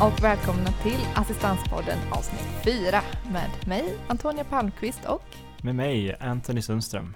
och 0.00 0.22
välkomna 0.22 0.72
till 0.82 1.00
Assistanspodden 1.14 1.98
avsnitt 2.10 2.48
4 2.64 3.00
med 3.32 3.50
mig 3.68 3.94
Antonia 4.08 4.44
Palmqvist 4.44 5.04
och 5.04 5.22
med 5.62 5.74
mig 5.74 6.16
Anthony 6.20 6.62
Sundström. 6.62 7.14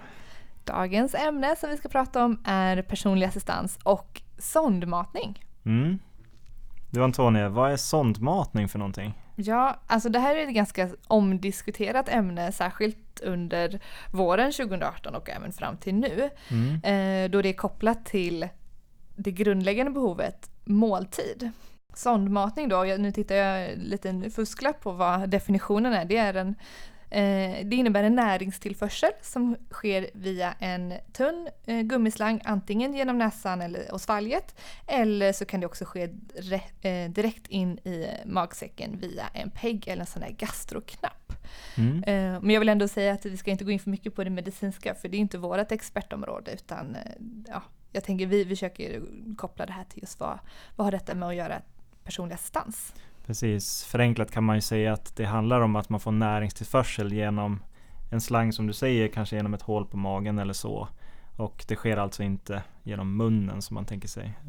Dagens 0.63 1.15
ämne 1.15 1.55
som 1.55 1.69
vi 1.69 1.77
ska 1.77 1.89
prata 1.89 2.25
om 2.25 2.43
är 2.45 2.81
personlig 2.81 3.27
assistans 3.27 3.79
och 3.83 4.21
sondmatning. 4.37 5.45
Mm. 5.65 5.99
Du 6.89 7.03
Antonia, 7.03 7.49
vad 7.49 7.71
är 7.71 7.77
sondmatning 7.77 8.69
för 8.69 8.79
någonting? 8.79 9.13
Ja, 9.35 9.79
alltså 9.87 10.09
det 10.09 10.19
här 10.19 10.35
är 10.35 10.47
ett 10.47 10.55
ganska 10.55 10.89
omdiskuterat 11.07 12.09
ämne, 12.09 12.51
särskilt 12.51 13.21
under 13.23 13.79
våren 14.11 14.51
2018 14.51 15.15
och 15.15 15.29
även 15.29 15.51
fram 15.51 15.77
till 15.77 15.95
nu. 15.95 16.29
Mm. 16.49 16.73
Eh, 16.73 17.31
då 17.31 17.41
det 17.41 17.49
är 17.49 17.53
kopplat 17.53 18.05
till 18.05 18.47
det 19.15 19.31
grundläggande 19.31 19.91
behovet 19.91 20.49
måltid. 20.65 21.51
Sondmatning 21.93 22.69
då, 22.69 22.83
nu 22.83 23.11
tittar 23.11 23.35
jag 23.35 23.77
lite 23.77 24.29
fusklapp 24.29 24.81
på 24.81 24.91
vad 24.91 25.29
definitionen 25.29 25.93
är. 25.93 26.05
Det 26.05 26.17
är 26.17 26.33
en 26.33 26.55
Eh, 27.13 27.65
det 27.65 27.75
innebär 27.75 28.03
en 28.03 28.15
näringstillförsel 28.15 29.11
som 29.21 29.57
sker 29.71 30.09
via 30.13 30.53
en 30.59 30.93
tunn 31.13 31.49
eh, 31.65 31.81
gummislang 31.81 32.41
antingen 32.43 32.93
genom 32.93 33.17
näsan 33.17 33.61
eller 33.61 33.91
och 33.91 34.01
svalget 34.01 34.55
eller 34.87 35.33
så 35.33 35.45
kan 35.45 35.59
det 35.59 35.65
också 35.65 35.85
ske 35.85 36.03
eh, 36.81 37.09
direkt 37.09 37.47
in 37.47 37.77
i 37.77 38.07
magsäcken 38.25 38.97
via 38.97 39.27
en 39.33 39.51
PEG 39.51 39.87
eller 39.87 40.01
en 40.01 40.07
sån 40.07 40.21
där 40.21 40.29
gastroknapp. 40.29 41.33
Mm. 41.77 42.03
Men 42.41 42.49
jag 42.49 42.59
vill 42.59 42.69
ändå 42.69 42.87
säga 42.87 43.13
att 43.13 43.25
vi 43.25 43.37
ska 43.37 43.51
inte 43.51 43.63
gå 43.63 43.71
in 43.71 43.79
för 43.79 43.89
mycket 43.89 44.15
på 44.15 44.23
det 44.23 44.29
medicinska 44.29 44.95
för 44.95 45.07
det 45.09 45.17
är 45.17 45.19
inte 45.19 45.37
vårt 45.37 45.71
expertområde 45.71 46.51
utan 46.51 46.97
ja, 47.47 47.63
jag 47.91 48.03
tänker 48.03 48.25
vi 48.25 48.45
försöker 48.45 49.01
koppla 49.37 49.65
det 49.65 49.73
här 49.73 49.83
till 49.83 50.01
just 50.01 50.19
vad, 50.19 50.39
vad 50.75 50.87
har 50.87 50.91
detta 50.91 51.15
med 51.15 51.29
att 51.29 51.35
göra 51.35 51.61
personlig 52.03 52.35
assistans? 52.35 52.93
Precis, 53.25 53.83
förenklat 53.83 54.31
kan 54.31 54.43
man 54.43 54.55
ju 54.55 54.61
säga 54.61 54.93
att 54.93 55.15
det 55.15 55.25
handlar 55.25 55.61
om 55.61 55.75
att 55.75 55.89
man 55.89 55.99
får 55.99 56.11
näringstillförsel 56.11 57.13
genom 57.13 57.63
en 58.11 58.21
slang 58.21 58.53
som 58.53 58.67
du 58.67 58.73
säger, 58.73 59.07
kanske 59.07 59.35
genom 59.35 59.53
ett 59.53 59.61
hål 59.61 59.85
på 59.85 59.97
magen 59.97 60.39
eller 60.39 60.53
så. 60.53 60.87
Och 61.37 61.65
det 61.67 61.75
sker 61.75 61.97
alltså 61.97 62.23
inte 62.23 62.63
genom 62.83 63.17
munnen 63.17 63.61
som 63.61 63.73
man 63.73 63.85
tänker 63.85 64.07
sig. 64.07 64.39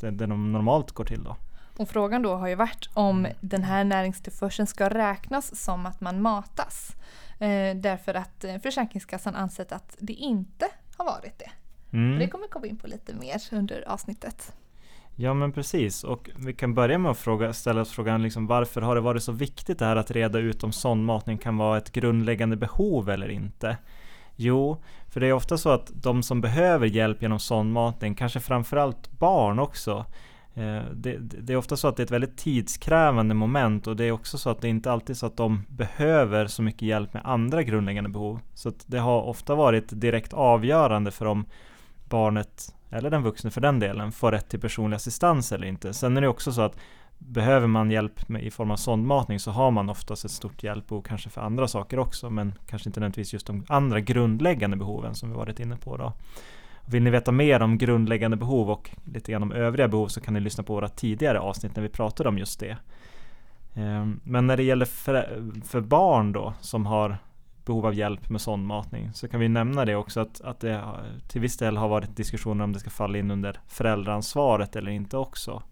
Det, 0.00 0.10
det 0.10 0.26
normalt 0.26 0.92
går 0.92 1.04
till 1.04 1.24
då. 1.24 1.36
Och 1.76 1.88
frågan 1.88 2.22
då 2.22 2.34
har 2.34 2.48
ju 2.48 2.54
varit 2.54 2.88
om 2.94 3.18
mm. 3.18 3.36
den 3.40 3.64
här 3.64 3.84
näringstillförseln 3.84 4.66
ska 4.66 4.88
räknas 4.88 5.64
som 5.64 5.86
att 5.86 6.00
man 6.00 6.22
matas. 6.22 6.96
Eh, 7.38 7.76
därför 7.76 8.14
att 8.14 8.44
eh, 8.44 8.58
Försäkringskassan 8.58 9.34
ansett 9.34 9.72
att 9.72 9.96
det 9.98 10.12
inte 10.12 10.66
har 10.96 11.04
varit 11.04 11.38
det. 11.38 11.50
Mm. 11.96 12.18
Det 12.18 12.28
kommer 12.28 12.44
vi 12.44 12.50
komma 12.50 12.66
in 12.66 12.76
på 12.76 12.86
lite 12.86 13.14
mer 13.14 13.42
under 13.52 13.88
avsnittet. 13.88 14.52
Ja 15.16 15.34
men 15.34 15.52
precis 15.52 16.04
och 16.04 16.30
vi 16.36 16.52
kan 16.52 16.74
börja 16.74 16.98
med 16.98 17.10
att 17.10 17.18
fråga, 17.18 17.52
ställa 17.52 17.80
oss 17.80 17.90
frågan 17.90 18.22
liksom, 18.22 18.46
varför 18.46 18.80
har 18.80 18.94
det 18.94 19.00
varit 19.00 19.22
så 19.22 19.32
viktigt 19.32 19.78
det 19.78 19.84
här 19.84 19.96
att 19.96 20.10
reda 20.10 20.38
ut 20.38 20.64
om 20.64 20.72
sondmatning 20.72 21.38
kan 21.38 21.56
vara 21.56 21.78
ett 21.78 21.92
grundläggande 21.92 22.56
behov 22.56 23.10
eller 23.10 23.28
inte? 23.28 23.76
Jo, 24.36 24.76
för 25.08 25.20
det 25.20 25.26
är 25.26 25.32
ofta 25.32 25.58
så 25.58 25.70
att 25.70 25.90
de 25.94 26.22
som 26.22 26.40
behöver 26.40 26.86
hjälp 26.86 27.22
genom 27.22 27.38
sondmatning, 27.38 28.14
kanske 28.14 28.40
framförallt 28.40 29.10
barn 29.10 29.58
också, 29.58 30.06
eh, 30.54 30.82
det, 30.94 31.16
det, 31.18 31.52
är 31.52 31.56
ofta 31.56 31.76
så 31.76 31.88
att 31.88 31.96
det 31.96 32.00
är 32.00 32.04
ett 32.04 32.10
väldigt 32.10 32.36
tidskrävande 32.36 33.34
moment 33.34 33.86
och 33.86 33.96
det 33.96 34.04
är 34.04 34.12
också 34.12 34.38
så 34.38 34.50
att 34.50 34.60
det 34.60 34.68
inte 34.68 34.92
alltid 34.92 35.10
är 35.10 35.18
så 35.18 35.26
att 35.26 35.36
de 35.36 35.64
behöver 35.68 36.46
så 36.46 36.62
mycket 36.62 36.82
hjälp 36.82 37.14
med 37.14 37.22
andra 37.24 37.62
grundläggande 37.62 38.10
behov. 38.10 38.40
Så 38.54 38.72
det 38.86 38.98
har 38.98 39.22
ofta 39.22 39.54
varit 39.54 40.00
direkt 40.00 40.32
avgörande 40.32 41.10
för 41.10 41.26
om 41.26 41.44
barnet 42.08 42.74
eller 42.92 43.10
den 43.10 43.22
vuxne 43.22 43.50
för 43.50 43.60
den 43.60 43.78
delen, 43.78 44.12
får 44.12 44.32
rätt 44.32 44.48
till 44.48 44.60
personlig 44.60 44.96
assistans 44.96 45.52
eller 45.52 45.66
inte. 45.66 45.94
Sen 45.94 46.16
är 46.16 46.20
det 46.20 46.28
också 46.28 46.52
så 46.52 46.62
att 46.62 46.76
behöver 47.18 47.66
man 47.66 47.90
hjälp 47.90 48.28
med, 48.28 48.42
i 48.42 48.50
form 48.50 48.70
av 48.70 48.76
sondmatning 48.76 49.40
så 49.40 49.50
har 49.50 49.70
man 49.70 49.90
oftast 49.90 50.24
ett 50.24 50.30
stort 50.30 50.62
hjälpbehov 50.62 51.02
kanske 51.02 51.30
för 51.30 51.40
andra 51.40 51.68
saker 51.68 51.98
också, 51.98 52.30
men 52.30 52.54
kanske 52.66 52.88
inte 52.88 53.00
nödvändigtvis 53.00 53.32
just 53.32 53.46
de 53.46 53.64
andra 53.68 54.00
grundläggande 54.00 54.76
behoven 54.76 55.14
som 55.14 55.30
vi 55.30 55.36
varit 55.36 55.60
inne 55.60 55.76
på. 55.76 55.96
Då. 55.96 56.12
Vill 56.86 57.02
ni 57.02 57.10
veta 57.10 57.32
mer 57.32 57.62
om 57.62 57.78
grundläggande 57.78 58.36
behov 58.36 58.70
och 58.70 58.90
lite 59.04 59.32
grann 59.32 59.42
om 59.42 59.52
övriga 59.52 59.88
behov 59.88 60.08
så 60.08 60.20
kan 60.20 60.34
ni 60.34 60.40
lyssna 60.40 60.64
på 60.64 60.74
våra 60.74 60.88
tidigare 60.88 61.40
avsnitt 61.40 61.76
när 61.76 61.82
vi 61.82 61.88
pratade 61.88 62.28
om 62.28 62.38
just 62.38 62.60
det. 62.60 62.76
Ehm, 63.74 64.20
men 64.24 64.46
när 64.46 64.56
det 64.56 64.62
gäller 64.62 64.86
för, 64.86 65.42
för 65.64 65.80
barn 65.80 66.32
då 66.32 66.54
som 66.60 66.86
har 66.86 67.18
behov 67.64 67.86
av 67.86 67.94
hjälp 67.94 68.30
med 68.30 68.40
sondmatning 68.40 69.12
så 69.12 69.28
kan 69.28 69.40
vi 69.40 69.48
nämna 69.48 69.84
det 69.84 69.96
också 69.96 70.20
att, 70.20 70.40
att 70.40 70.60
det 70.60 70.84
till 71.28 71.40
viss 71.40 71.56
del 71.56 71.76
har 71.76 71.88
varit 71.88 72.16
diskussioner 72.16 72.64
om 72.64 72.72
det 72.72 72.80
ska 72.80 72.90
falla 72.90 73.18
in 73.18 73.30
under 73.30 73.60
föräldraansvaret 73.66 74.76
eller 74.76 74.90
inte 74.90 75.16
också. 75.16 75.62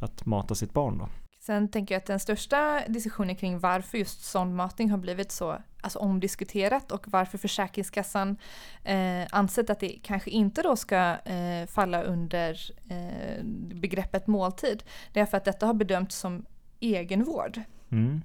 Att 0.00 0.26
mata 0.26 0.54
sitt 0.54 0.72
barn 0.72 0.98
då. 0.98 1.08
Sen 1.40 1.68
tänker 1.68 1.94
jag 1.94 2.00
att 2.00 2.06
den 2.06 2.20
största 2.20 2.82
diskussionen 2.88 3.36
kring 3.36 3.58
varför 3.58 3.98
just 3.98 4.24
sondmatning 4.24 4.90
har 4.90 4.98
blivit 4.98 5.32
så 5.32 5.58
alltså 5.80 5.98
omdiskuterat 5.98 6.92
och 6.92 7.08
varför 7.08 7.38
Försäkringskassan 7.38 8.36
eh, 8.84 9.26
ansett 9.30 9.70
att 9.70 9.80
det 9.80 9.98
kanske 10.02 10.30
inte 10.30 10.62
då 10.62 10.76
ska 10.76 11.16
eh, 11.24 11.66
falla 11.66 12.02
under 12.02 12.60
eh, 12.88 13.44
begreppet 13.74 14.26
måltid. 14.26 14.82
Det 15.12 15.20
är 15.20 15.26
för 15.26 15.36
att 15.36 15.44
detta 15.44 15.66
har 15.66 15.74
bedömts 15.74 16.16
som 16.16 16.44
egenvård. 16.80 17.60
Mm. 17.90 18.22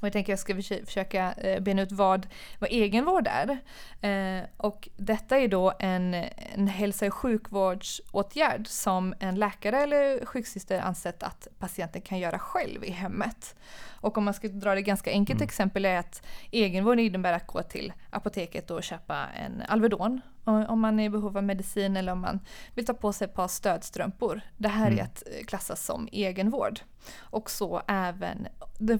Och 0.00 0.06
jag 0.06 0.12
tänker 0.12 0.32
att 0.32 0.46
jag 0.46 0.62
ska 0.62 0.84
försöka 0.86 1.32
eh, 1.32 1.60
bena 1.60 1.82
ut 1.82 1.92
vad, 1.92 2.26
vad 2.58 2.70
egenvård 2.70 3.28
är. 3.30 3.58
Eh, 4.00 4.44
och 4.56 4.88
detta 4.96 5.38
är 5.38 5.48
då 5.48 5.72
en, 5.78 6.14
en 6.54 6.68
hälso 6.68 7.06
och 7.06 7.14
sjukvårdsåtgärd 7.14 8.66
som 8.66 9.14
en 9.18 9.34
läkare 9.34 9.82
eller 9.82 10.24
sjuksyster 10.24 10.80
ansett 10.80 11.22
att 11.22 11.48
patienten 11.58 12.02
kan 12.02 12.18
göra 12.18 12.38
själv 12.38 12.84
i 12.84 12.90
hemmet. 12.90 13.56
Och 14.00 14.18
om 14.18 14.24
man 14.24 14.34
ska 14.34 14.48
dra 14.48 14.74
det 14.74 14.82
ganska 14.82 15.10
enkelt 15.10 15.40
mm. 15.40 15.46
exempel 15.46 15.84
är 15.84 15.98
att 15.98 16.22
egenvård 16.50 17.00
innebär 17.00 17.32
att 17.32 17.46
gå 17.46 17.62
till 17.62 17.92
apoteket 18.10 18.70
och 18.70 18.82
köpa 18.82 19.26
en 19.26 19.62
Alvedon 19.68 20.20
om 20.48 20.80
man 20.80 21.00
är 21.00 21.04
i 21.04 21.10
behov 21.10 21.36
av 21.36 21.44
medicin 21.44 21.96
eller 21.96 22.12
om 22.12 22.20
man 22.20 22.40
vill 22.74 22.86
ta 22.86 22.94
på 22.94 23.12
sig 23.12 23.24
ett 23.24 23.34
par 23.34 23.48
stödstrumpor. 23.48 24.40
Det 24.56 24.68
här 24.68 24.86
mm. 24.86 24.98
är 24.98 25.02
att 25.02 25.22
eh, 25.26 25.46
klassas 25.46 25.84
som 25.84 26.08
egenvård. 26.12 26.80
Och 27.18 27.50
så 27.50 27.82
även 27.88 28.46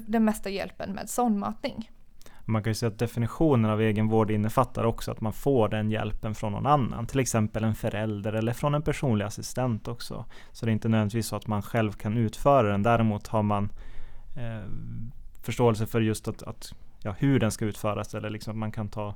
den 0.07 0.25
mesta 0.25 0.51
hjälpen 0.51 0.93
med 0.93 1.11
sondmatning. 1.11 1.91
Man 2.45 2.63
kan 2.63 2.71
ju 2.71 2.75
säga 2.75 2.89
att 2.89 2.99
definitionen 2.99 3.71
av 3.71 3.81
egenvård 3.81 4.31
innefattar 4.31 4.85
också 4.85 5.11
att 5.11 5.21
man 5.21 5.33
får 5.33 5.69
den 5.69 5.91
hjälpen 5.91 6.35
från 6.35 6.53
någon 6.53 6.67
annan. 6.67 7.07
Till 7.07 7.21
exempel 7.21 7.65
en 7.65 7.75
förälder 7.75 8.33
eller 8.33 8.53
från 8.53 8.75
en 8.75 8.83
personlig 8.83 9.25
assistent 9.25 9.89
också. 9.89 10.25
Så 10.53 10.67
det 10.67 10.71
är 10.71 10.73
inte 10.73 10.89
nödvändigtvis 10.89 11.27
så 11.27 11.37
att 11.37 11.47
man 11.47 11.63
själv 11.63 11.93
kan 11.93 12.17
utföra 12.17 12.73
den. 12.73 12.83
Däremot 12.83 13.27
har 13.27 13.43
man 13.43 13.73
eh, 14.37 14.71
förståelse 15.43 15.87
för 15.87 16.01
just 16.01 16.29
att, 16.29 16.43
att 16.43 16.75
ja, 17.03 17.15
hur 17.19 17.41
den 17.41 17.51
ska 17.51 17.65
utföras 17.65 18.15
eller 18.15 18.31
liksom 18.31 18.51
att 18.51 18.59
man 18.59 18.73
kan 18.73 18.89
ta 18.89 19.15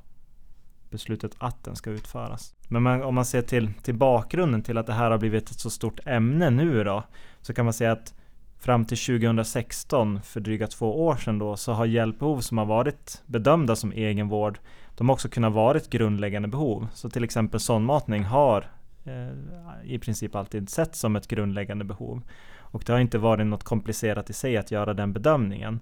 beslutet 0.93 1.33
att 1.39 1.65
den 1.65 1.77
ska 1.77 1.91
utföras. 1.91 2.55
Men 2.69 2.83
man, 2.83 3.03
om 3.03 3.15
man 3.15 3.25
ser 3.25 3.43
till, 3.43 3.71
till 3.83 3.95
bakgrunden 3.95 4.63
till 4.63 4.79
att 4.79 4.87
det 4.87 4.93
här 4.93 5.11
har 5.11 5.19
blivit 5.19 5.51
ett 5.51 5.61
så 5.61 5.71
stort 5.71 6.01
ämne 6.07 6.51
nu 6.51 6.85
då, 6.85 7.03
så 7.41 7.55
kan 7.55 7.65
man 7.65 7.75
säga 7.75 7.93
att 7.93 8.15
fram 8.59 8.85
till 8.85 8.99
2016, 8.99 10.23
för 10.23 10.41
dryga 10.41 10.67
två 10.67 11.07
år 11.07 11.17
sedan 11.17 11.39
då, 11.39 11.57
så 11.57 11.73
har 11.73 11.87
hjälpbehov 11.87 12.41
som 12.41 12.59
har 12.59 12.65
varit 12.65 13.23
bedömda 13.27 13.77
som 13.77 13.93
egenvård, 13.93 14.59
de 14.97 15.09
har 15.09 15.15
också 15.15 15.29
kunnat 15.29 15.53
varit 15.53 15.91
grundläggande 15.91 16.49
behov. 16.49 16.89
Så 16.95 17.11
till 17.11 17.25
exempel 17.25 17.61
sondmatning 17.61 18.25
har 18.25 18.67
eh, 19.05 19.93
i 19.93 19.99
princip 19.99 20.35
alltid 20.35 20.71
setts 20.71 21.01
som 21.01 21.17
ett 21.17 21.29
grundläggande 21.29 21.85
behov. 21.85 22.23
Och 22.59 22.83
det 22.87 22.93
har 22.93 23.01
inte 23.01 23.19
varit 23.19 23.47
något 23.47 23.65
komplicerat 23.65 24.31
i 24.31 24.33
sig 24.33 24.57
att 24.57 24.71
göra 24.71 24.95
den 24.95 25.13
bedömningen. 25.13 25.81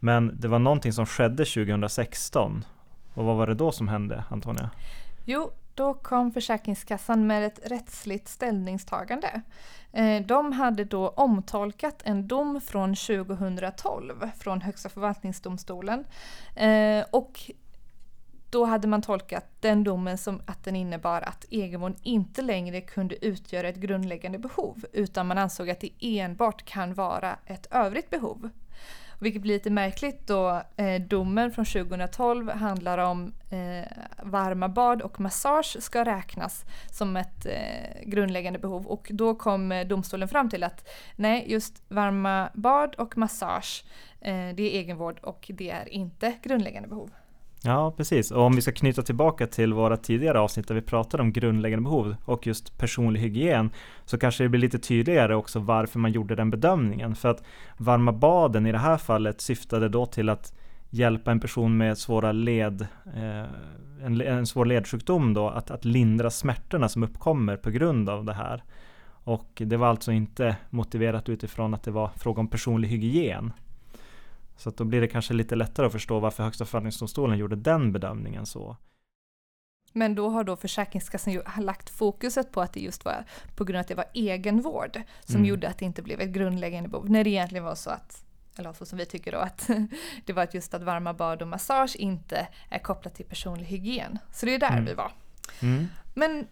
Men 0.00 0.40
det 0.40 0.48
var 0.48 0.58
någonting 0.58 0.92
som 0.92 1.06
skedde 1.06 1.44
2016 1.44 2.64
och 3.14 3.24
vad 3.24 3.36
var 3.36 3.46
det 3.46 3.54
då 3.54 3.72
som 3.72 3.88
hände, 3.88 4.24
Antonia? 4.30 4.70
Jo, 5.24 5.50
då 5.74 5.94
kom 5.94 6.32
Försäkringskassan 6.32 7.26
med 7.26 7.46
ett 7.46 7.60
rättsligt 7.64 8.28
ställningstagande. 8.28 9.42
Eh, 9.92 10.26
de 10.26 10.52
hade 10.52 10.84
då 10.84 11.08
omtolkat 11.08 12.02
en 12.04 12.28
dom 12.28 12.60
från 12.60 12.94
2012 12.94 14.30
från 14.38 14.60
Högsta 14.60 14.88
förvaltningsdomstolen. 14.88 16.04
Eh, 16.54 17.04
och 17.10 17.50
då 18.50 18.64
hade 18.64 18.88
man 18.88 19.02
tolkat 19.02 19.44
den 19.60 19.84
domen 19.84 20.18
som 20.18 20.42
att 20.46 20.64
den 20.64 20.76
innebar 20.76 21.20
att 21.20 21.44
egenvård 21.50 21.94
inte 22.02 22.42
längre 22.42 22.80
kunde 22.80 23.24
utgöra 23.26 23.68
ett 23.68 23.76
grundläggande 23.76 24.38
behov 24.38 24.84
utan 24.92 25.26
man 25.26 25.38
ansåg 25.38 25.70
att 25.70 25.80
det 25.80 25.90
enbart 26.00 26.64
kan 26.64 26.94
vara 26.94 27.36
ett 27.46 27.66
övrigt 27.70 28.10
behov. 28.10 28.50
Vilket 29.18 29.42
blir 29.42 29.54
lite 29.54 29.70
märkligt 29.70 30.26
då 30.26 30.62
eh, 30.76 31.02
domen 31.02 31.52
från 31.52 31.64
2012 31.64 32.50
handlar 32.50 32.98
om 32.98 33.32
eh, 33.50 33.92
varma 34.22 34.68
bad 34.68 35.02
och 35.02 35.20
massage 35.20 35.76
ska 35.80 36.04
räknas 36.04 36.64
som 36.90 37.16
ett 37.16 37.46
eh, 37.46 38.02
grundläggande 38.04 38.58
behov 38.58 38.86
och 38.86 39.10
då 39.12 39.34
kom 39.34 39.72
eh, 39.72 39.86
domstolen 39.86 40.28
fram 40.28 40.50
till 40.50 40.62
att 40.62 40.88
nej, 41.16 41.44
just 41.46 41.82
varma 41.88 42.50
bad 42.54 42.94
och 42.94 43.18
massage 43.18 43.84
eh, 44.20 44.48
det 44.54 44.62
är 44.62 44.80
egenvård 44.80 45.18
och 45.22 45.50
det 45.54 45.70
är 45.70 45.88
inte 45.88 46.34
grundläggande 46.42 46.88
behov. 46.88 47.10
Ja, 47.66 47.90
precis. 47.96 48.30
Och 48.30 48.42
om 48.42 48.56
vi 48.56 48.62
ska 48.62 48.72
knyta 48.72 49.02
tillbaka 49.02 49.46
till 49.46 49.72
våra 49.72 49.96
tidigare 49.96 50.40
avsnitt 50.40 50.68
där 50.68 50.74
vi 50.74 50.82
pratade 50.82 51.22
om 51.22 51.32
grundläggande 51.32 51.82
behov 51.82 52.16
och 52.24 52.46
just 52.46 52.78
personlig 52.78 53.20
hygien 53.20 53.70
så 54.04 54.18
kanske 54.18 54.44
det 54.44 54.48
blir 54.48 54.60
lite 54.60 54.78
tydligare 54.78 55.34
också 55.34 55.58
varför 55.58 55.98
man 55.98 56.12
gjorde 56.12 56.34
den 56.34 56.50
bedömningen. 56.50 57.14
För 57.14 57.28
att 57.28 57.42
varma 57.76 58.12
baden 58.12 58.66
i 58.66 58.72
det 58.72 58.78
här 58.78 58.96
fallet 58.96 59.40
syftade 59.40 59.88
då 59.88 60.06
till 60.06 60.28
att 60.28 60.52
hjälpa 60.90 61.30
en 61.30 61.40
person 61.40 61.76
med 61.76 61.98
svåra 61.98 62.32
led, 62.32 62.86
eh, 63.16 63.44
en, 64.04 64.20
en 64.20 64.46
svår 64.46 64.64
ledsjukdom 64.64 65.34
då, 65.34 65.48
att, 65.48 65.70
att 65.70 65.84
lindra 65.84 66.30
smärtorna 66.30 66.88
som 66.88 67.02
uppkommer 67.02 67.56
på 67.56 67.70
grund 67.70 68.08
av 68.08 68.24
det 68.24 68.34
här. 68.34 68.62
Och 69.24 69.62
det 69.64 69.76
var 69.76 69.88
alltså 69.88 70.12
inte 70.12 70.56
motiverat 70.70 71.28
utifrån 71.28 71.74
att 71.74 71.82
det 71.82 71.90
var 71.90 72.10
fråga 72.16 72.40
om 72.40 72.48
personlig 72.48 72.88
hygien. 72.88 73.52
Så 74.56 74.68
att 74.68 74.76
då 74.76 74.84
blir 74.84 75.00
det 75.00 75.08
kanske 75.08 75.34
lite 75.34 75.54
lättare 75.56 75.86
att 75.86 75.92
förstå 75.92 76.20
varför 76.20 76.44
Högsta 76.44 76.64
förvaltningsdomstolen 76.64 77.38
gjorde 77.38 77.56
den 77.56 77.92
bedömningen 77.92 78.46
så. 78.46 78.76
Men 79.96 80.14
då 80.14 80.28
har 80.28 80.44
då 80.44 80.56
Försäkringskassan 80.56 81.42
lagt 81.58 81.90
fokuset 81.90 82.52
på 82.52 82.60
att 82.60 82.72
det 82.72 82.80
just 82.80 83.04
var 83.04 83.24
på 83.54 83.64
grund 83.64 83.76
av 83.76 83.80
att 83.80 83.88
det 83.88 83.94
var 83.94 84.06
egenvård 84.14 85.00
som 85.24 85.36
mm. 85.36 85.46
gjorde 85.46 85.68
att 85.68 85.78
det 85.78 85.84
inte 85.84 86.02
blev 86.02 86.20
ett 86.20 86.30
grundläggande 86.30 86.88
behov. 86.88 87.10
När 87.10 87.24
det 87.24 87.30
egentligen 87.30 87.64
var 87.64 87.74
så 87.74 87.90
att, 87.90 88.24
eller 88.58 88.72
så 88.72 88.86
som 88.86 88.98
vi 88.98 89.06
tycker 89.06 89.32
då, 89.32 89.38
att 89.38 89.70
det 90.24 90.32
var 90.32 90.48
just 90.52 90.74
att 90.74 90.82
varma 90.82 91.14
bad 91.14 91.42
och 91.42 91.48
massage 91.48 91.96
inte 91.96 92.48
är 92.70 92.78
kopplat 92.78 93.14
till 93.14 93.26
personlig 93.26 93.66
hygien. 93.66 94.18
Så 94.32 94.46
det 94.46 94.54
är 94.54 94.58
där 94.58 94.72
mm. 94.72 94.84
vi 94.84 94.94
var. 94.94 95.12
Mm. 95.62 95.86
Men 96.14 96.46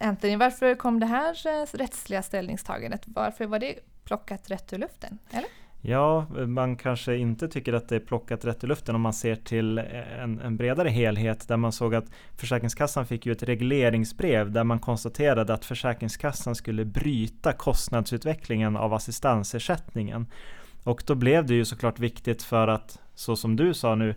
Anthony, 0.00 0.36
varför 0.36 0.74
kom 0.74 1.00
det 1.00 1.06
här 1.06 1.46
eh, 1.46 1.66
rättsliga 1.72 2.22
ställningstagandet? 2.22 3.02
Varför 3.06 3.46
var 3.46 3.58
det 3.58 3.78
plockat 4.04 4.50
rätt 4.50 4.72
ur 4.72 4.78
luften? 4.78 5.18
Eller? 5.30 5.48
Ja, 5.88 6.26
man 6.46 6.76
kanske 6.76 7.16
inte 7.16 7.48
tycker 7.48 7.72
att 7.72 7.88
det 7.88 7.96
är 7.96 8.00
plockat 8.00 8.44
rätt 8.44 8.64
i 8.64 8.66
luften 8.66 8.94
om 8.94 9.00
man 9.00 9.12
ser 9.12 9.36
till 9.36 9.78
en, 9.78 10.40
en, 10.40 10.56
bredare 10.56 10.88
helhet 10.88 11.48
där 11.48 11.56
man 11.56 11.72
såg 11.72 11.94
att 11.94 12.04
Försäkringskassan 12.36 13.06
fick 13.06 13.26
ju 13.26 13.32
ett 13.32 13.42
regleringsbrev 13.42 14.52
där 14.52 14.64
man 14.64 14.78
konstaterade 14.78 15.54
att 15.54 15.64
Försäkringskassan 15.64 16.54
skulle 16.54 16.84
bryta 16.84 17.52
kostnadsutvecklingen 17.52 18.76
av 18.76 18.94
assistansersättningen. 18.94 20.26
Och 20.84 21.02
då 21.06 21.14
blev 21.14 21.46
det 21.46 21.54
ju 21.54 21.64
såklart 21.64 21.98
viktigt 21.98 22.42
för 22.42 22.68
att, 22.68 23.00
så 23.14 23.36
som 23.36 23.56
du 23.56 23.74
sa 23.74 23.94
nu, 23.94 24.14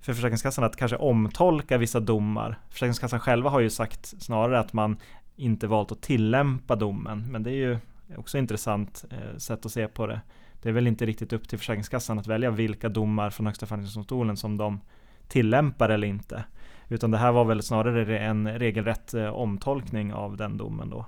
för 0.00 0.12
Försäkringskassan 0.12 0.64
att 0.64 0.76
kanske 0.76 0.96
omtolka 0.96 1.78
vissa 1.78 2.00
domar. 2.00 2.58
Försäkringskassan 2.70 3.20
själva 3.20 3.50
har 3.50 3.60
ju 3.60 3.70
sagt 3.70 4.06
snarare 4.22 4.58
att 4.58 4.72
man 4.72 4.96
inte 5.36 5.66
valt 5.66 5.92
att 5.92 6.02
tillämpa 6.02 6.76
domen, 6.76 7.32
men 7.32 7.42
det 7.42 7.50
är 7.50 7.54
ju 7.54 7.78
också 8.16 8.38
intressant 8.38 9.04
eh, 9.10 9.38
sätt 9.38 9.66
att 9.66 9.72
se 9.72 9.88
på 9.88 10.06
det 10.06 10.20
det 10.62 10.68
är 10.68 10.72
väl 10.72 10.86
inte 10.86 11.06
riktigt 11.06 11.32
upp 11.32 11.48
till 11.48 11.58
Försäkringskassan 11.58 12.18
att 12.18 12.26
välja 12.26 12.50
vilka 12.50 12.88
domar 12.88 13.30
från 13.30 13.46
Högsta 13.46 13.66
förvaltningsdomstolen 13.66 14.36
som 14.36 14.56
de 14.56 14.80
tillämpar 15.28 15.88
eller 15.88 16.06
inte. 16.06 16.44
Utan 16.88 17.10
det 17.10 17.18
här 17.18 17.32
var 17.32 17.44
väl 17.44 17.62
snarare 17.62 18.18
en 18.18 18.58
regelrätt 18.58 19.14
eh, 19.14 19.28
omtolkning 19.28 20.12
av 20.12 20.36
den 20.36 20.56
domen 20.56 20.90
då. 20.90 21.06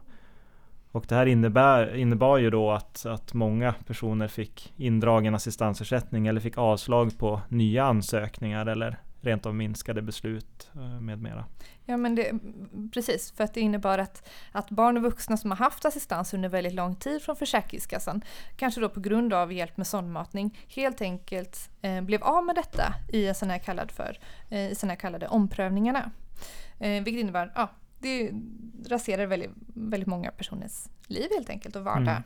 Och 0.92 1.04
det 1.08 1.14
här 1.14 1.26
innebär, 1.26 1.94
innebar 1.96 2.38
ju 2.38 2.50
då 2.50 2.70
att, 2.70 3.06
att 3.06 3.34
många 3.34 3.74
personer 3.86 4.28
fick 4.28 4.72
indragen 4.76 5.34
assistansersättning 5.34 6.26
eller 6.26 6.40
fick 6.40 6.58
avslag 6.58 7.18
på 7.18 7.40
nya 7.48 7.84
ansökningar 7.84 8.66
eller 8.66 8.98
rent 9.20 9.46
av 9.46 9.54
minskade 9.54 10.02
beslut 10.02 10.70
eh, 10.74 11.00
med 11.00 11.22
mera. 11.22 11.44
Ja 11.84 11.96
men 11.96 12.14
det, 12.14 12.32
precis, 12.94 13.32
för 13.32 13.44
att 13.44 13.54
det 13.54 13.60
innebar 13.60 13.98
att, 13.98 14.28
att 14.52 14.70
barn 14.70 14.96
och 14.96 15.02
vuxna 15.02 15.36
som 15.36 15.50
har 15.50 15.58
haft 15.58 15.84
assistans 15.84 16.34
under 16.34 16.48
väldigt 16.48 16.74
lång 16.74 16.96
tid 16.96 17.22
från 17.22 17.36
Försäkringskassan, 17.36 18.24
kanske 18.56 18.80
då 18.80 18.88
på 18.88 19.00
grund 19.00 19.32
av 19.32 19.52
hjälp 19.52 19.76
med 19.76 19.86
sondmatning, 19.86 20.58
helt 20.68 21.00
enkelt 21.00 21.70
eh, 21.82 22.00
blev 22.00 22.22
av 22.22 22.44
med 22.44 22.54
detta 22.54 22.94
i 23.12 23.34
sån 23.34 23.50
här 23.50 23.58
kallad 23.58 23.90
för, 23.90 24.18
eh, 24.48 24.88
här 24.88 24.96
kallade 24.96 25.28
omprövningarna. 25.28 26.10
Eh, 26.78 27.02
vilket 27.02 27.20
innebär, 27.20 27.52
ja, 27.54 27.70
det 27.98 28.30
raserar 28.86 29.26
väldigt, 29.26 29.50
väldigt 29.74 30.06
många 30.06 30.30
personers 30.30 30.86
liv 31.06 31.28
helt 31.36 31.50
enkelt 31.50 31.76
och 31.76 31.84
vardag. 31.84 32.22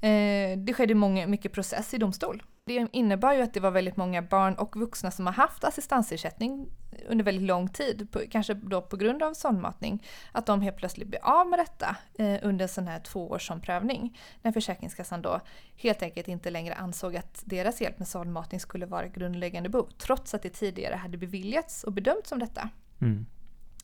Mm. 0.00 0.58
Eh, 0.58 0.64
det 0.64 0.74
skedde 0.74 0.94
många, 0.94 1.26
mycket 1.26 1.52
process 1.52 1.94
i 1.94 1.98
domstol. 1.98 2.42
Det 2.66 2.88
innebar 2.92 3.32
ju 3.32 3.42
att 3.42 3.54
det 3.54 3.60
var 3.60 3.70
väldigt 3.70 3.96
många 3.96 4.22
barn 4.22 4.54
och 4.54 4.76
vuxna 4.76 5.10
som 5.10 5.26
har 5.26 5.32
haft 5.32 5.64
assistansersättning 5.64 6.68
under 7.08 7.24
väldigt 7.24 7.46
lång 7.46 7.68
tid, 7.68 8.08
på, 8.12 8.20
kanske 8.30 8.54
då 8.54 8.82
på 8.82 8.96
grund 8.96 9.22
av 9.22 9.34
sondmatning, 9.34 10.02
att 10.32 10.46
de 10.46 10.62
helt 10.62 10.76
plötsligt 10.76 11.08
blir 11.08 11.20
av 11.24 11.48
med 11.48 11.58
detta 11.58 11.96
eh, 12.18 12.38
under 12.42 12.62
en 12.62 12.68
sån 12.68 12.86
här 12.86 13.00
tvåårsomprövning. 13.00 14.18
När 14.42 14.52
Försäkringskassan 14.52 15.22
då 15.22 15.40
helt 15.76 16.02
enkelt 16.02 16.28
inte 16.28 16.50
längre 16.50 16.74
ansåg 16.74 17.16
att 17.16 17.42
deras 17.44 17.80
hjälp 17.80 17.98
med 17.98 18.08
sondmatning 18.08 18.60
skulle 18.60 18.86
vara 18.86 19.06
grundläggande 19.06 19.68
behov, 19.68 19.90
trots 19.98 20.34
att 20.34 20.42
det 20.42 20.50
tidigare 20.50 20.94
hade 20.94 21.18
beviljats 21.18 21.84
och 21.84 21.92
bedömts 21.92 22.28
som 22.28 22.38
detta. 22.38 22.68
Mm. 23.00 23.26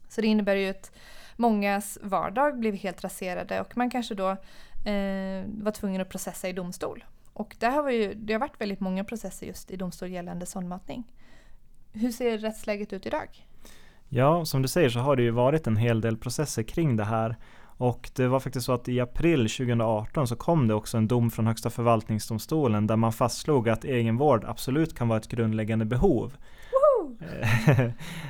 Så 0.09 0.21
det 0.21 0.27
innebär 0.27 0.57
ju 0.57 0.71
att 0.71 0.93
mångas 1.37 1.99
vardag 2.03 2.59
blev 2.59 2.75
helt 2.75 3.05
raserade 3.05 3.61
och 3.61 3.77
man 3.77 3.91
kanske 3.91 4.15
då 4.15 4.31
eh, 4.31 5.45
var 5.47 5.71
tvungen 5.71 6.01
att 6.01 6.09
processa 6.09 6.49
i 6.49 6.53
domstol. 6.53 7.05
Och 7.33 7.57
där 7.59 7.71
har 7.71 7.83
vi 7.83 7.95
ju, 7.95 8.15
det 8.15 8.33
har 8.33 8.41
varit 8.41 8.61
väldigt 8.61 8.81
många 8.81 9.05
processer 9.05 9.47
just 9.47 9.71
i 9.71 9.77
domstol 9.77 10.11
gällande 10.11 10.47
sondmatning. 10.47 11.05
Hur 11.93 12.11
ser 12.11 12.39
rättsläget 12.39 12.93
ut 12.93 13.07
idag? 13.07 13.47
Ja, 14.09 14.45
som 14.45 14.63
du 14.63 14.69
säger 14.69 14.89
så 14.89 14.99
har 14.99 15.17
det 15.17 15.23
ju 15.23 15.31
varit 15.31 15.67
en 15.67 15.77
hel 15.77 16.01
del 16.01 16.17
processer 16.17 16.63
kring 16.63 16.97
det 16.97 17.05
här. 17.05 17.37
Och 17.77 18.11
det 18.15 18.29
var 18.29 18.41
faktiskt 18.41 18.67
så 18.67 18.73
att 18.73 18.89
i 18.89 19.01
april 19.01 19.49
2018 19.49 20.29
så 20.29 20.37
kom 20.37 20.69
det 20.69 20.75
också 20.75 20.97
en 20.97 21.09
dom 21.09 21.31
från 21.31 21.47
Högsta 21.47 21.71
förvaltningsdomstolen 21.71 22.87
där 22.87 22.97
man 22.97 23.13
fastslog 23.13 23.69
att 23.69 23.85
egenvård 23.85 24.45
absolut 24.45 24.95
kan 24.95 25.09
vara 25.09 25.19
ett 25.19 25.29
grundläggande 25.29 25.85
behov. 25.85 26.37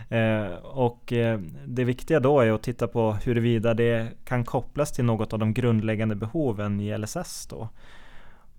Eh, 0.09 0.53
och 0.63 1.13
eh, 1.13 1.41
det 1.67 1.85
viktiga 1.85 2.21
då 2.21 2.41
är 2.41 2.53
att 2.53 2.63
titta 2.63 2.89
på 2.89 3.13
huruvida 3.13 3.75
det 3.75 4.09
kan 4.25 4.45
kopplas 4.45 4.93
till 4.93 5.05
något 5.05 5.33
av 5.33 5.39
de 5.39 5.55
grundläggande 5.55 6.15
behoven 6.15 6.81
i 6.81 6.99
LSS 6.99 7.47
då. 7.47 7.69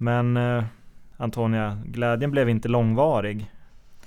Men 0.04 0.38
eh, 0.38 0.64
Antonia, 1.18 1.82
glädjen 1.86 2.32
blev 2.32 2.50
inte 2.50 2.68
långvarig. 2.68 3.52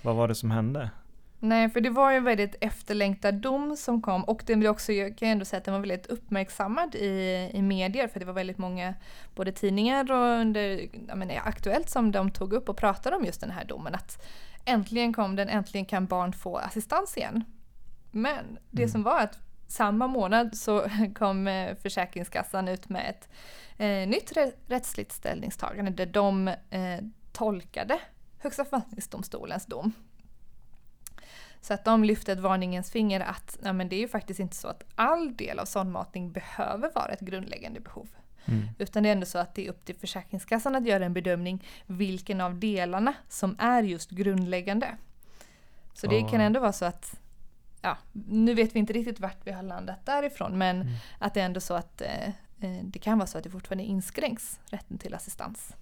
Vad 0.03 0.17
var 0.17 0.29
det 0.29 0.35
som 0.35 0.51
hände? 0.51 0.91
Nej, 1.39 1.71
för 1.71 1.81
det 1.81 1.91
var 1.91 2.11
ju 2.11 2.17
en 2.17 2.25
väldigt 2.25 2.55
efterlängtad 2.61 3.35
dom 3.35 3.77
som 3.77 4.03
kom 4.03 4.25
och 4.25 4.43
den 4.47 4.61
blev 4.61 4.71
också, 4.71 4.93
jag 4.93 5.19
kan 5.19 5.29
ändå 5.29 5.45
säga 5.45 5.59
att 5.59 5.65
den 5.65 5.75
var 5.75 5.81
väldigt 5.81 6.07
uppmärksammad 6.07 6.95
i, 6.95 7.51
i 7.55 7.63
medier 7.63 8.09
för 8.09 8.21
det 8.21 8.27
var 8.27 8.33
väldigt 8.33 8.59
många, 8.59 8.95
både 9.35 9.53
tidningar 9.53 10.13
och 10.13 10.41
under, 10.41 10.89
menar, 11.17 11.35
Aktuellt 11.45 11.91
som 11.91 12.13
de 12.13 12.31
tog 12.31 12.53
upp 12.53 12.69
och 12.69 12.77
pratade 12.77 13.17
om 13.17 13.25
just 13.25 13.41
den 13.41 13.51
här 13.51 13.65
domen. 13.65 13.95
Att 13.95 14.27
äntligen 14.65 15.13
kom 15.13 15.37
den, 15.37 15.49
äntligen 15.49 15.87
kan 15.87 16.07
barn 16.07 16.33
få 16.33 16.57
assistans 16.57 17.17
igen. 17.17 17.45
Men 18.11 18.59
det 18.71 18.83
mm. 18.83 18.93
som 18.93 19.03
var 19.03 19.21
att 19.21 19.46
samma 19.69 20.07
månad 20.07 20.57
så 20.57 20.87
kom 21.15 21.49
eh, 21.49 21.77
Försäkringskassan 21.83 22.69
ut 22.69 22.89
med 22.89 23.11
ett 23.11 23.29
eh, 23.77 24.09
nytt 24.09 24.33
rättsligt 24.67 25.13
ställningstagande 25.13 25.91
där 25.91 26.07
de 26.07 26.49
eh, 26.49 27.01
tolkade 27.33 27.99
Högsta 28.39 28.65
förvaltningsdomstolens 28.65 29.67
dom. 29.67 29.93
Så 31.61 31.75
att 31.75 31.85
de 31.85 32.05
lyfte 32.05 32.33
ett 32.33 32.41
varningens 32.41 32.91
finger 32.91 33.21
att 33.21 33.59
ja, 33.63 33.73
men 33.73 33.89
det 33.89 33.97
är 33.97 34.01
ju 34.01 34.09
faktiskt 34.09 34.41
inte 34.41 34.57
så 34.57 34.69
att 34.69 34.85
all 34.95 35.37
del 35.37 35.59
av 35.59 35.65
sondmatning 35.65 36.33
behöver 36.33 36.91
vara 36.95 37.13
ett 37.13 37.21
grundläggande 37.21 37.81
behov. 37.81 38.09
Mm. 38.45 38.69
Utan 38.79 39.03
det 39.03 39.09
är 39.09 39.13
ändå 39.13 39.27
så 39.27 39.39
att 39.39 39.55
det 39.55 39.67
är 39.67 39.71
upp 39.71 39.85
till 39.85 39.95
Försäkringskassan 39.95 40.75
att 40.75 40.87
göra 40.87 41.05
en 41.05 41.13
bedömning 41.13 41.65
vilken 41.87 42.41
av 42.41 42.59
delarna 42.59 43.15
som 43.29 43.57
är 43.59 43.83
just 43.83 44.11
grundläggande. 44.11 44.97
Så 45.95 46.07
det 46.07 46.21
kan 46.31 46.41
ändå 46.41 46.61
vara 46.61 46.73
så 46.73 46.85
att 46.85 47.21
ja, 47.87 47.99
nu 48.13 48.55
vet 48.55 48.75
vi 48.75 48.79
inte 48.79 48.93
riktigt 48.93 49.21
vart 49.21 49.39
vi 49.45 49.53
har 49.53 49.63
landat 49.63 50.07
därifrån 50.07 50.59
men 50.59 50.81
mm. 50.81 50.95
att 51.19 51.35
det 51.35 51.41
är 51.41 51.45
ändå 51.45 51.61
så 51.61 51.75
att 51.75 52.01
eh, 52.01 52.29
eh, 52.61 52.85
det 52.85 52.99
kan 52.99 53.19
vara 53.19 53.27
så 53.27 53.39
att 53.39 53.45
det 53.45 53.51
fortfarande 53.51 53.85
inskränks 53.85 54.61
rätten 54.71 54.99
till 54.99 55.15
assistans. 55.15 55.75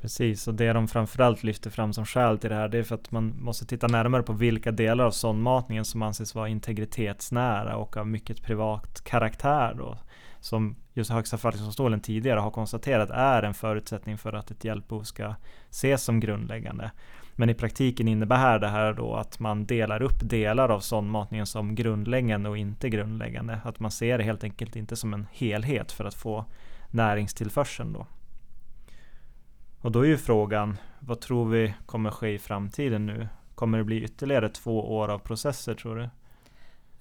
Precis, 0.00 0.48
och 0.48 0.54
det 0.54 0.72
de 0.72 0.88
framförallt 0.88 1.42
lyfter 1.42 1.70
fram 1.70 1.92
som 1.92 2.06
skäl 2.06 2.38
till 2.38 2.50
det 2.50 2.56
här 2.56 2.68
det 2.68 2.78
är 2.78 2.82
för 2.82 2.94
att 2.94 3.10
man 3.10 3.34
måste 3.40 3.66
titta 3.66 3.86
närmare 3.86 4.22
på 4.22 4.32
vilka 4.32 4.72
delar 4.72 5.04
av 5.04 5.10
sondmatningen 5.10 5.84
som 5.84 6.02
anses 6.02 6.34
vara 6.34 6.48
integritetsnära 6.48 7.76
och 7.76 7.96
av 7.96 8.06
mycket 8.06 8.42
privat 8.42 9.04
karaktär. 9.04 9.74
Då, 9.78 9.98
som 10.40 10.76
just 10.92 11.10
Högsta 11.10 11.38
förvaltningsdomstolen 11.38 12.00
tidigare 12.00 12.40
har 12.40 12.50
konstaterat 12.50 13.10
är 13.10 13.42
en 13.42 13.54
förutsättning 13.54 14.18
för 14.18 14.32
att 14.32 14.50
ett 14.50 14.64
hjälpbehov 14.64 15.02
ska 15.02 15.34
ses 15.70 16.04
som 16.04 16.20
grundläggande. 16.20 16.90
Men 17.36 17.50
i 17.50 17.54
praktiken 17.54 18.08
innebär 18.08 18.58
det 18.58 18.68
här 18.68 18.92
då 18.92 19.14
att 19.14 19.38
man 19.38 19.66
delar 19.66 20.02
upp 20.02 20.20
delar 20.20 20.68
av 20.68 20.80
sondmatningen 20.80 21.46
som 21.46 21.74
grundläggande 21.74 22.48
och 22.48 22.58
inte 22.58 22.88
grundläggande. 22.88 23.60
Att 23.64 23.80
man 23.80 23.90
ser 23.90 24.18
det 24.18 24.24
helt 24.24 24.44
enkelt 24.44 24.76
inte 24.76 24.96
som 24.96 25.14
en 25.14 25.26
helhet 25.32 25.92
för 25.92 26.04
att 26.04 26.14
få 26.14 26.44
näringstillförseln 26.90 27.92
då. 27.92 28.06
Och 29.80 29.92
då 29.92 30.00
är 30.00 30.08
ju 30.08 30.16
frågan, 30.16 30.76
vad 31.00 31.20
tror 31.20 31.48
vi 31.48 31.74
kommer 31.86 32.10
ske 32.10 32.28
i 32.28 32.38
framtiden 32.38 33.06
nu? 33.06 33.28
Kommer 33.54 33.78
det 33.78 33.84
bli 33.84 34.04
ytterligare 34.04 34.48
två 34.48 34.96
år 34.96 35.08
av 35.08 35.18
processer 35.18 35.74
tror 35.74 35.96
du? 35.96 36.08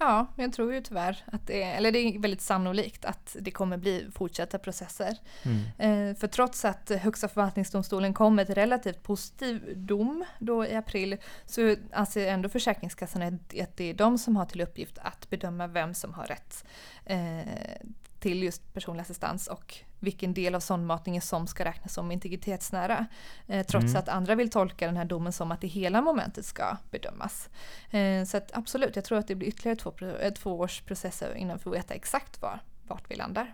Ja, 0.03 0.27
jag 0.35 0.53
tror 0.53 0.73
ju 0.73 0.81
tyvärr 0.81 1.23
att 1.25 1.47
det 1.47 1.63
är, 1.63 1.77
eller 1.77 1.91
det 1.91 1.99
är 1.99 2.19
väldigt 2.19 2.41
sannolikt 2.41 3.05
att 3.05 3.35
det 3.39 3.51
kommer 3.51 3.77
bli 3.77 4.07
fortsatta 4.15 4.59
processer. 4.59 5.17
Mm. 5.43 6.09
Eh, 6.09 6.15
för 6.15 6.27
trots 6.27 6.65
att 6.65 6.89
Högsta 6.89 7.27
förvaltningsdomstolen 7.27 8.13
kom 8.13 8.35
med 8.35 8.49
ett 8.49 8.57
relativt 8.57 9.03
positiv 9.03 9.73
dom 9.75 10.25
då 10.39 10.65
i 10.65 10.75
april 10.75 11.17
så 11.45 11.75
anser 11.91 12.27
ändå 12.27 12.49
Försäkringskassan 12.49 13.21
att 13.21 13.59
att 13.61 13.77
det 13.77 13.89
är 13.89 13.93
de 13.93 14.17
som 14.17 14.35
har 14.35 14.45
till 14.45 14.61
uppgift 14.61 14.97
att 14.97 15.29
bedöma 15.29 15.67
vem 15.67 15.93
som 15.93 16.13
har 16.13 16.25
rätt 16.25 16.65
eh, 17.05 17.77
till 18.23 18.43
just 18.43 18.73
personlig 18.73 19.01
assistans 19.01 19.47
och 19.47 19.75
vilken 19.99 20.33
del 20.33 20.55
av 20.55 20.59
sondmatningen 20.59 21.21
som 21.21 21.47
ska 21.47 21.65
räknas 21.65 21.93
som 21.93 22.11
integritetsnära. 22.11 23.05
Eh, 23.47 23.65
trots 23.65 23.85
Mm. 23.85 23.95
att 23.99 24.09
andra 24.09 24.35
vill 24.35 24.49
tolka 24.49 24.85
den 24.85 24.97
här 24.97 25.05
domen 25.05 25.33
som 25.33 25.51
att 25.51 25.61
det 25.61 25.67
hela 25.67 26.01
momentet 26.01 26.45
ska 26.45 26.77
bedömas. 26.91 27.49
Eh, 27.91 28.23
så 28.25 28.37
att 28.37 28.51
absolut, 28.53 28.95
jag 28.95 29.05
tror 29.05 29.17
att 29.17 29.27
det 29.27 29.35
blir 29.35 29.47
ytterligare 29.47 29.75
två, 29.75 29.93
eh, 30.21 30.33
två 30.33 30.59
års 30.59 30.81
processer 30.81 31.35
innan 31.35 31.57
vi 31.57 31.63
får 31.63 31.71
veta 31.71 31.93
exakt 31.93 32.41
var, 32.41 32.59
vart 32.87 33.11
vi 33.11 33.15
landar. 33.15 33.53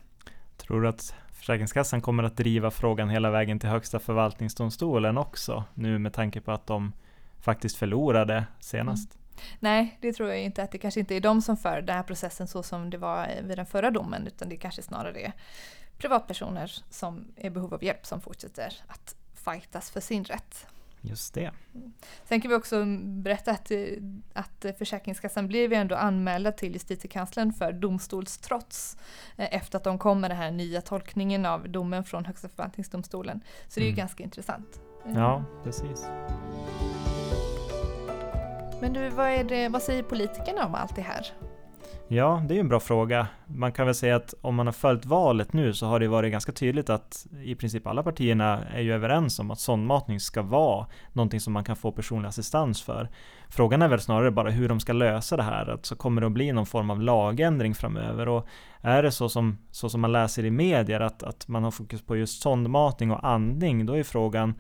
Tror 0.58 0.82
du 0.82 0.88
att 0.88 1.14
Försäkringskassan 1.32 2.02
kommer 2.02 2.24
att 2.24 2.38
driva 2.38 2.72
frågan 2.72 3.10
hela 3.10 3.30
vägen 3.30 3.60
till 3.60 3.70
Högsta 3.70 4.00
förvaltningsdomstolen 4.00 5.18
också? 5.18 5.64
Nu 5.74 6.00
med 6.00 6.14
tanke 6.14 6.42
på 6.42 6.52
att 6.52 6.68
de 6.68 6.94
faktiskt 7.42 7.76
förlorade 7.78 8.46
senast. 8.60 9.19
Nej, 9.60 9.98
det 10.02 10.14
tror 10.14 10.30
jag 10.30 10.42
inte 10.42 10.64
att 10.64 10.72
det 10.72 10.78
kanske 10.78 11.00
inte 11.00 11.16
är 11.16 11.22
de 11.22 11.42
som 11.42 11.58
för 11.58 11.82
den 11.82 11.96
här 11.96 12.04
processen 12.04 12.48
så 12.48 12.64
som 12.64 12.90
det 12.90 12.98
var 12.98 13.28
vid 13.44 13.58
den 13.58 13.66
förra 13.66 13.92
domen 13.92 14.28
utan 14.28 14.50
det 14.50 14.58
kanske 14.58 14.82
snarare 14.82 15.20
är 15.22 15.34
privatpersoner 15.98 16.72
som 16.90 17.28
är 17.36 17.46
i 17.46 17.50
behov 17.50 17.74
av 17.74 17.84
hjälp 17.84 18.06
som 18.06 18.22
fortsätter 18.22 18.74
att 18.88 19.16
fightas 19.46 19.90
för 19.92 20.02
sin 20.02 20.24
rätt. 20.24 20.66
Just 21.02 21.34
det. 21.34 21.52
Sen 22.24 22.42
kan 22.42 22.50
vi 22.50 22.56
också 22.56 22.86
berätta 23.00 23.52
att, 23.52 23.72
att 24.34 24.66
Försäkringskassan 24.78 25.48
blev 25.48 25.72
ju 25.74 25.78
ändå 25.80 25.96
anmälda 25.96 26.52
till 26.52 26.74
Justitiekanslern 26.74 27.54
för 27.54 27.72
domstolstrots 27.72 28.98
eh, 29.38 29.48
efter 29.56 29.78
att 29.78 29.84
de 29.84 29.98
kom 30.00 30.22
med 30.22 30.30
den 30.32 30.38
här 30.38 30.52
nya 30.52 30.82
tolkningen 30.82 31.46
av 31.46 31.70
domen 31.70 32.04
från 32.04 32.26
Högsta 32.26 32.50
förvaltningsdomstolen. 32.50 33.42
Så 33.68 33.80
det 33.80 33.84
är 33.84 33.86
ju 33.86 33.90
Mm. 33.90 33.98
ganska 33.98 34.24
intressant. 34.24 34.82
Ja, 35.16 35.44
precis. 35.64 36.06
Men 38.82 38.94
du, 38.94 39.10
vad, 39.10 39.28
är 39.28 39.44
det, 39.44 39.70
vad 39.70 39.82
säger 39.82 40.04
politikerna 40.04 40.66
om 40.66 40.76
allt 40.76 40.96
det 40.96 41.02
här? 41.02 41.26
Ja, 42.12 42.44
det 42.48 42.54
är 42.54 42.56
ju 42.56 42.60
en 42.60 42.70
bra 42.70 42.80
fråga. 42.80 43.28
Man 43.48 43.72
kan 43.72 43.86
väl 43.86 43.96
säga 43.96 44.16
att 44.16 44.34
om 44.42 44.56
man 44.56 44.68
har 44.68 44.74
följt 44.74 45.06
valet 45.06 45.54
nu 45.54 45.74
så 45.74 45.86
har 45.86 46.00
det 46.00 46.08
varit 46.08 46.32
ganska 46.32 46.52
tydligt 46.52 46.90
att 46.90 47.28
i 47.44 47.56
princip 47.56 47.88
alla 47.88 48.04
partierna 48.04 48.66
är 48.66 48.82
ju 48.82 48.94
överens 48.94 49.40
om 49.40 49.52
att 49.52 49.60
sondmatning 49.60 50.20
ska 50.20 50.42
vara 50.42 50.88
någonting 51.14 51.40
som 51.40 51.54
man 51.54 51.64
kan 51.64 51.76
få 51.76 51.92
personlig 51.92 52.30
assistans 52.30 52.82
för. 52.82 53.10
Frågan 53.50 53.82
är 53.82 53.88
väl 53.88 54.00
snarare 54.00 54.32
bara 54.32 54.50
hur 54.50 54.70
de 54.70 54.80
ska 54.80 54.94
lösa 54.94 55.38
det 55.38 55.44
här. 55.44 55.72
Alltså 55.72 55.96
kommer 55.96 56.22
det 56.22 56.28
att 56.28 56.34
bli 56.34 56.52
någon 56.52 56.66
form 56.66 56.90
av 56.90 57.02
lagändring 57.02 57.76
framöver? 57.76 58.28
Och 58.28 58.48
är 58.82 59.04
det 59.04 59.12
så 59.12 59.30
som, 59.30 59.58
så 59.72 59.90
som 59.90 60.02
man 60.02 60.12
läser 60.12 60.46
i 60.46 60.52
medier 60.52 61.00
att, 61.00 61.24
att 61.24 61.48
man 61.48 61.64
har 61.64 61.72
fokus 61.72 62.02
på 62.02 62.16
just 62.16 62.42
sondmatning 62.42 63.12
och 63.12 63.28
andning, 63.28 63.86
då 63.86 63.98
är 63.98 64.04
frågan 64.04 64.54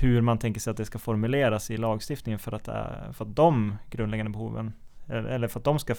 hur 0.00 0.20
man 0.20 0.38
tänker 0.38 0.60
sig 0.60 0.70
att 0.70 0.76
det 0.76 0.84
ska 0.84 0.98
formuleras 0.98 1.70
i 1.70 1.76
lagstiftningen 1.76 2.38
för 2.38 2.52
att, 2.52 2.68
eh, 2.68 3.12
för 3.12 3.24
att 3.24 3.36
de 3.36 3.76
grundläggande 3.90 4.32
behoven 4.32 4.72
eller 5.08 5.48
för 5.48 5.58
att 5.60 5.64
de 5.64 5.78
ska 5.78 5.94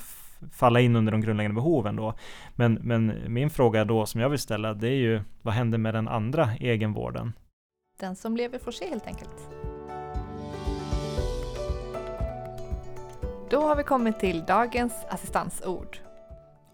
falla 0.52 0.80
in 0.80 0.96
under 0.96 1.12
de 1.12 1.22
grundläggande 1.22 1.56
behoven 1.56 1.96
då. 1.96 2.14
Men, 2.56 2.74
men 2.74 3.34
min 3.34 3.50
fråga 3.50 3.86
då 3.86 4.06
som 4.06 4.22
jag 4.22 4.30
vill 4.30 4.40
ställa 4.40 4.74
det 4.74 4.88
är 4.88 4.96
ju 4.96 5.22
vad 5.42 5.54
händer 5.54 5.78
med 5.78 5.94
den 5.94 6.08
andra 6.08 6.56
egenvården? 6.60 7.34
Den 8.00 8.16
som 8.16 8.38
lever 8.38 8.60
får 8.60 8.72
se 8.72 8.90
helt 8.90 9.08
enkelt. 9.08 9.50
Då 13.50 13.62
har 13.62 13.76
vi 13.76 13.84
kommit 13.84 14.20
till 14.20 14.46
dagens 14.46 15.06
assistansord. 15.10 15.98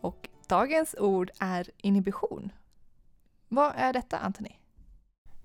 Och 0.02 0.30
dagens 0.50 0.96
ord 1.00 1.32
är 1.40 1.68
inhibition. 1.78 2.52
Vad 3.48 3.72
är 3.76 3.94
detta 3.94 4.18
Anthony? 4.18 4.50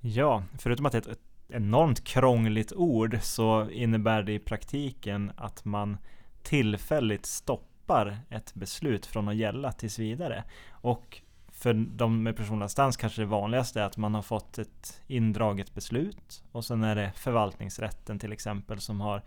Ja, 0.00 0.42
förutom 0.58 0.86
att 0.86 0.92
det 0.92 1.06
är 1.06 1.12
ett 1.12 1.18
enormt 1.48 2.04
krångligt 2.04 2.72
ord 2.72 3.18
så 3.22 3.70
innebär 3.70 4.22
det 4.22 4.32
i 4.32 4.38
praktiken 4.38 5.32
att 5.36 5.64
man 5.64 5.96
tillfälligt 6.42 7.26
stoppar 7.26 8.18
ett 8.30 8.54
beslut 8.54 9.06
från 9.06 9.28
att 9.28 9.36
gälla 9.36 9.72
tills 9.72 9.98
vidare. 9.98 10.44
Och 10.70 11.22
för 11.48 11.74
de 11.74 12.22
med 12.22 12.36
personlig 12.36 12.64
assistans 12.64 12.96
kanske 12.96 13.22
det 13.22 13.26
vanligaste 13.26 13.80
är 13.80 13.84
att 13.84 13.96
man 13.96 14.14
har 14.14 14.22
fått 14.22 14.58
ett 14.58 15.02
indraget 15.06 15.74
beslut 15.74 16.44
och 16.52 16.64
sen 16.64 16.84
är 16.84 16.96
det 16.96 17.12
förvaltningsrätten 17.16 18.18
till 18.18 18.32
exempel 18.32 18.80
som 18.80 19.00
har 19.00 19.22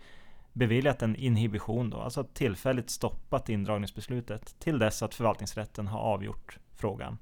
beviljat 0.52 1.02
en 1.02 1.16
inhibition 1.16 1.90
då, 1.90 2.00
alltså 2.00 2.24
tillfälligt 2.24 2.90
stoppat 2.90 3.48
indragningsbeslutet 3.48 4.54
till 4.58 4.78
dess 4.78 5.02
att 5.02 5.14
förvaltningsrätten 5.14 5.86
har 5.86 6.00
avgjort 6.00 6.58
frågan. 6.76 7.18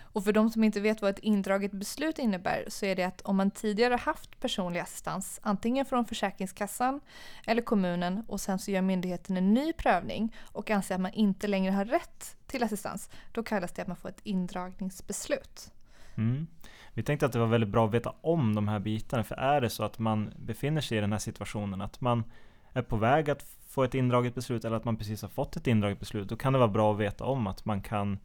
Och 0.00 0.24
för 0.24 0.32
de 0.32 0.50
som 0.50 0.64
inte 0.64 0.80
vet 0.80 1.02
vad 1.02 1.10
ett 1.10 1.18
indraget 1.18 1.72
beslut 1.72 2.18
innebär 2.18 2.64
så 2.68 2.86
är 2.86 2.96
det 2.96 3.04
att 3.04 3.20
om 3.20 3.36
man 3.36 3.50
tidigare 3.50 3.94
haft 3.94 4.40
personlig 4.40 4.80
assistans, 4.80 5.40
antingen 5.42 5.86
från 5.86 6.04
Försäkringskassan 6.04 7.00
eller 7.46 7.62
kommunen 7.62 8.24
och 8.28 8.40
sen 8.40 8.58
så 8.58 8.70
gör 8.70 8.82
myndigheten 8.82 9.36
en 9.36 9.54
ny 9.54 9.72
prövning 9.72 10.34
och 10.52 10.70
anser 10.70 10.94
att 10.94 11.00
man 11.00 11.12
inte 11.12 11.46
längre 11.46 11.72
har 11.72 11.84
rätt 11.84 12.36
till 12.46 12.62
assistans, 12.62 13.10
då 13.32 13.42
kallas 13.42 13.72
det 13.72 13.82
att 13.82 13.88
man 13.88 13.96
får 13.96 14.08
ett 14.08 14.20
indragningsbeslut. 14.22 15.72
Mm. 16.16 16.46
Vi 16.94 17.02
tänkte 17.02 17.26
att 17.26 17.32
det 17.32 17.38
var 17.38 17.46
väldigt 17.46 17.70
bra 17.70 17.86
att 17.86 17.94
veta 17.94 18.14
om 18.20 18.54
de 18.54 18.68
här 18.68 18.78
bitarna, 18.78 19.24
för 19.24 19.34
är 19.34 19.60
det 19.60 19.70
så 19.70 19.84
att 19.84 19.98
man 19.98 20.32
befinner 20.36 20.80
sig 20.80 20.98
i 20.98 21.00
den 21.00 21.12
här 21.12 21.18
situationen, 21.18 21.80
att 21.80 22.00
man 22.00 22.24
är 22.72 22.82
på 22.82 22.96
väg 22.96 23.30
att 23.30 23.42
få 23.68 23.84
ett 23.84 23.94
indraget 23.94 24.34
beslut 24.34 24.64
eller 24.64 24.76
att 24.76 24.84
man 24.84 24.96
precis 24.96 25.22
har 25.22 25.28
fått 25.28 25.56
ett 25.56 25.66
indraget 25.66 26.00
beslut, 26.00 26.28
då 26.28 26.36
kan 26.36 26.52
det 26.52 26.58
vara 26.58 26.68
bra 26.68 26.92
att 26.92 26.98
veta 26.98 27.24
om 27.24 27.46
att 27.46 27.64
man 27.64 27.82
kan, 27.82 28.18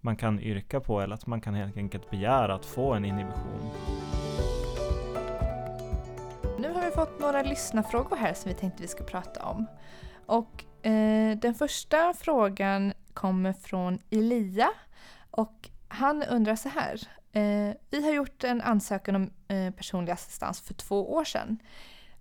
man 0.00 0.16
kan 0.16 0.40
yrka 0.40 0.80
på 0.80 1.00
eller 1.00 1.14
att 1.14 1.26
man 1.26 1.40
kan 1.40 1.54
helt 1.54 1.76
enkelt 1.76 2.10
begära 2.10 2.54
att 2.54 2.66
få 2.66 2.94
en 2.94 3.04
inhibition. 3.04 3.70
Nu 6.58 6.72
har 6.72 6.84
vi 6.84 6.90
fått 6.90 7.20
några 7.20 7.42
lyssnarfrågor 7.42 8.16
här 8.16 8.34
som 8.34 8.48
vi 8.48 8.54
tänkte 8.54 8.82
vi 8.82 8.88
ska 8.88 9.04
prata 9.04 9.42
om. 9.42 9.66
Och 10.26 10.86
eh, 10.86 11.38
den 11.38 11.54
första 11.54 12.14
frågan 12.14 12.92
kommer 13.14 13.52
från 13.52 13.98
Elia 14.10 14.68
och 15.30 15.68
han 15.88 16.22
undrar 16.22 16.56
så 16.56 16.68
här. 16.68 17.00
Eh, 17.32 17.74
vi 17.90 18.04
har 18.04 18.12
gjort 18.12 18.44
en 18.44 18.60
ansökan 18.60 19.16
om 19.16 19.30
eh, 19.48 19.74
personlig 19.74 20.12
assistans 20.12 20.60
för 20.60 20.74
två 20.74 21.12
år 21.12 21.24
sedan 21.24 21.58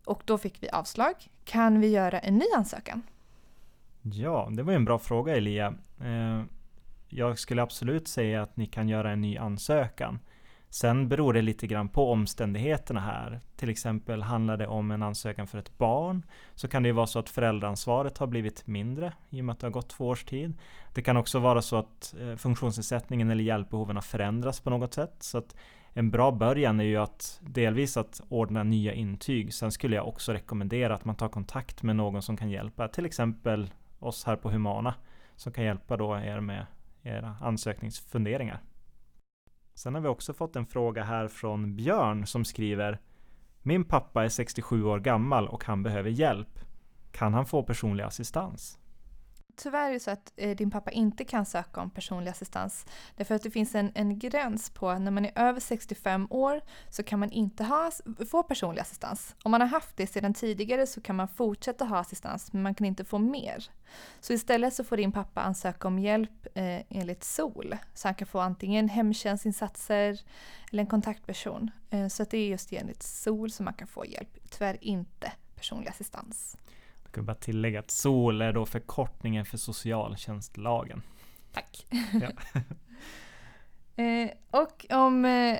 och 0.05 0.22
då 0.25 0.38
fick 0.38 0.63
vi 0.63 0.70
avslag. 0.70 1.13
Kan 1.44 1.79
vi 1.79 1.88
göra 1.88 2.20
en 2.20 2.36
ny 2.36 2.46
ansökan? 2.58 3.01
Ja, 4.01 4.50
det 4.51 4.63
var 4.63 4.72
ju 4.72 4.75
en 4.75 4.86
bra 4.86 5.00
fråga 5.00 5.36
Elia. 5.36 5.74
Eh, 6.00 6.41
jag 7.15 7.39
skulle 7.39 7.62
absolut 7.62 8.07
säga 8.07 8.41
att 8.41 8.57
ni 8.57 8.65
kan 8.65 8.89
göra 8.89 9.12
en 9.12 9.22
ny 9.22 9.38
ansökan. 9.38 10.19
Sen 10.69 11.10
beror 11.10 11.34
det 11.34 11.41
lite 11.41 11.67
grann 11.67 11.89
på 11.89 12.12
omständigheterna 12.12 13.00
här. 13.00 13.39
Till 13.55 13.69
exempel 13.69 14.22
handlar 14.22 14.57
det 14.57 14.67
om 14.67 14.91
en 14.91 15.03
ansökan 15.03 15.48
för 15.48 15.57
ett 15.57 15.77
barn 15.77 16.25
så 16.55 16.67
kan 16.67 16.84
det 16.84 16.89
ju 16.89 16.93
vara 16.93 17.07
så 17.07 17.19
att 17.19 17.29
föräldraansvaret 17.29 18.17
har 18.17 18.27
blivit 18.27 18.67
mindre 18.67 19.13
i 19.29 19.41
och 19.41 19.45
med 19.45 19.53
att 19.53 19.60
det 19.60 19.67
har 19.67 19.72
gått 19.72 19.89
två 19.89 20.07
års 20.07 20.24
tid. 20.24 20.53
Det 20.93 21.01
kan 21.01 21.17
också 21.17 21.39
vara 21.39 21.62
så 21.62 21.75
att 21.75 22.15
eh, 22.19 22.36
funktionsnedsättningen 22.36 23.31
eller 23.31 23.43
hjälpbehoven 23.43 23.95
har 23.95 24.01
förändrats 24.01 24.60
på 24.60 24.69
något 24.69 24.93
sätt. 24.93 25.15
Så 25.19 25.38
att 25.38 25.55
en 25.93 26.12
bra 26.12 26.31
början 26.31 26.79
är 26.79 26.84
ju 26.84 26.98
att 26.98 27.39
delvis 27.41 27.98
att 27.98 28.22
ordna 28.29 28.63
nya 28.63 28.93
intyg. 28.93 29.53
Sen 29.53 29.72
skulle 29.72 29.95
jag 29.95 30.07
också 30.07 30.34
rekommendera 30.34 30.95
att 30.95 31.05
man 31.05 31.15
tar 31.15 31.29
kontakt 31.29 31.84
med 31.84 31.95
någon 31.95 32.22
som 32.22 32.38
kan 32.38 32.50
hjälpa. 32.50 32.88
Till 32.88 33.05
exempel 33.05 33.72
oss 34.00 34.25
här 34.25 34.36
på 34.36 34.50
Humana 34.50 34.93
som 35.36 35.51
kan 35.51 35.63
hjälpa 35.63 35.98
då 35.98 36.17
er 36.17 36.39
med 36.39 36.65
era 37.05 37.35
ansökningsfunderingar. 37.41 38.62
Sen 39.74 39.95
har 39.95 40.01
vi 40.01 40.07
också 40.07 40.33
fått 40.33 40.55
en 40.55 40.65
fråga 40.65 41.03
här 41.03 41.27
från 41.27 41.75
Björn 41.75 42.25
som 42.25 42.45
skriver 42.45 43.00
Min 43.62 43.83
pappa 43.83 44.24
är 44.24 44.29
67 44.29 44.83
år 44.83 45.00
gammal 45.00 45.47
och 45.47 45.65
han 45.65 45.83
behöver 45.83 46.09
hjälp. 46.09 46.59
Kan 47.12 47.33
han 47.33 47.45
få 47.45 47.63
personlig 47.63 48.03
assistans? 48.03 48.79
Tyvärr 49.55 49.89
är 49.89 49.93
det 49.93 50.00
så 50.00 50.12
att 50.12 50.33
eh, 50.35 50.55
din 50.55 50.71
pappa 50.71 50.91
inte 50.91 51.24
kan 51.24 51.45
söka 51.45 51.81
om 51.81 51.89
personlig 51.89 52.31
assistans. 52.31 52.85
Därför 53.15 53.35
att 53.35 53.43
det 53.43 53.51
finns 53.51 53.75
en, 53.75 53.91
en 53.95 54.19
gräns 54.19 54.69
på 54.69 55.00
när 55.00 55.12
man 55.12 55.25
är 55.25 55.31
över 55.35 55.59
65 55.59 56.27
år 56.29 56.62
så 56.89 57.03
kan 57.03 57.19
man 57.19 57.31
inte 57.31 57.63
ha, 57.63 57.91
få 58.31 58.43
personlig 58.43 58.81
assistans. 58.81 59.35
Om 59.43 59.51
man 59.51 59.62
har 59.62 59.67
haft 59.67 59.97
det 59.97 60.07
sedan 60.07 60.33
tidigare 60.33 60.88
så 60.88 61.01
kan 61.01 61.15
man 61.15 61.27
fortsätta 61.27 61.85
ha 61.85 61.97
assistans 61.97 62.53
men 62.53 62.63
man 62.63 62.75
kan 62.75 62.88
inte 62.88 63.05
få 63.05 63.17
mer. 63.17 63.69
Så 64.19 64.33
istället 64.33 64.74
så 64.74 64.83
får 64.83 64.97
din 64.97 65.12
pappa 65.12 65.41
ansöka 65.41 65.88
om 65.88 66.00
hjälp 66.00 66.47
eh, 66.53 66.81
enligt 66.89 67.24
SOL. 67.24 67.75
Så 67.93 68.07
han 68.07 68.15
kan 68.15 68.27
få 68.27 68.39
antingen 68.39 68.89
hemtjänstinsatser 68.89 70.19
eller 70.71 70.83
en 70.83 70.88
kontaktperson. 70.88 71.71
Eh, 71.89 72.07
så 72.07 72.24
att 72.24 72.29
det 72.29 72.38
är 72.38 72.47
just 72.47 72.74
enligt 72.74 73.03
SOL 73.03 73.51
som 73.51 73.63
man 73.65 73.74
kan 73.74 73.88
få 73.88 74.05
hjälp. 74.05 74.38
Tyvärr 74.50 74.77
inte 74.81 75.31
personlig 75.55 75.89
assistans. 75.89 76.57
Kan 77.15 77.25
bara 77.25 77.36
tillägga 77.36 77.79
att 77.79 77.91
SOL 77.91 78.41
är 78.41 78.53
då 78.53 78.65
förkortningen 78.65 79.45
för 79.45 79.57
socialtjänstlagen. 79.57 81.01
Tack. 81.53 81.88
Ja. 82.22 82.29
eh, 84.03 84.29
och 84.51 84.86
om 84.89 85.25
eh, 85.25 85.60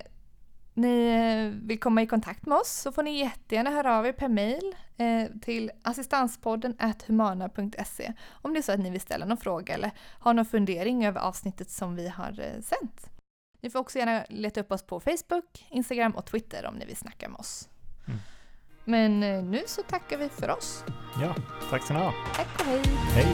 ni 0.74 1.08
eh, 1.08 1.68
vill 1.68 1.80
komma 1.80 2.02
i 2.02 2.08
kontakt 2.08 2.46
med 2.46 2.58
oss 2.58 2.82
så 2.82 2.92
får 2.92 3.04
ni 3.04 3.20
jättegärna 3.20 3.70
höra 3.70 3.98
av 3.98 4.06
er 4.06 4.12
per 4.12 4.28
mail 4.28 4.76
eh, 4.98 5.40
till 5.42 5.72
assistanspodden 5.82 6.78
humana.se 7.08 8.14
om 8.30 8.54
det 8.54 8.60
är 8.60 8.62
så 8.62 8.72
att 8.72 8.80
ni 8.80 8.90
vill 8.90 9.02
ställa 9.02 9.26
någon 9.26 9.38
fråga 9.38 9.74
eller 9.74 9.92
har 10.00 10.34
någon 10.34 10.46
fundering 10.46 11.06
över 11.06 11.22
avsnittet 11.22 11.70
som 11.70 11.96
vi 11.96 12.08
har 12.08 12.40
eh, 12.40 12.62
sänt. 12.62 13.10
Ni 13.62 13.70
får 13.70 13.80
också 13.80 14.00
gärna 14.00 14.26
leta 14.30 14.62
upp 14.62 14.72
oss 14.72 14.84
på 14.84 15.00
Facebook, 15.00 15.66
Instagram 15.70 16.12
och 16.12 16.26
Twitter 16.26 16.66
om 16.66 16.76
ni 16.76 16.86
vill 16.86 16.98
snacka 16.98 17.30
med 17.30 17.40
oss. 17.40 17.70
Mm. 18.08 18.20
Men 18.86 19.24
eh, 19.24 19.44
nu 19.44 19.64
så 19.68 19.82
tackar 19.82 20.18
vi 20.18 20.30
för 20.30 20.50
oss. 20.50 20.84
Ja, 21.22 21.36
tack 21.70 21.84
ska 21.84 21.94
ni 21.94 22.00
ha. 22.00 22.14
Tack 22.36 22.48
och 22.60 22.66
hej! 22.66 22.82
Hej! 23.16 23.26